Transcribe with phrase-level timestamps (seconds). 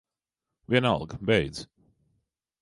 [0.67, 1.19] Vienalga.
[1.21, 1.67] Beidz.